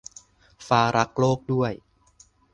[0.67, 1.73] ฟ้ารักโลกด้วย